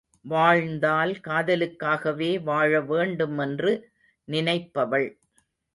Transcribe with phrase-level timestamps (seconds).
[0.25, 3.73] வாழ்ந்தால் காதலுக்காகவே வாழ வேண்டுமென்று
[4.27, 5.09] நினைப்பவள்.